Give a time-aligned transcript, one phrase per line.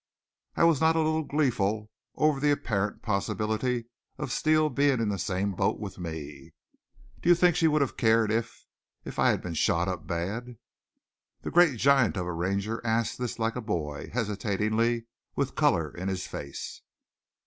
[0.55, 3.85] I was not a little gleeful over the apparent possibility
[4.17, 6.53] of Steele being in the same boat with me.
[7.21, 8.65] "Do you think she would have cared if
[9.05, 10.55] if I had been shot up bad?"
[11.43, 16.07] The great giant of a Ranger asked this like a boy, hesitatingly, with color in
[16.07, 16.81] his face.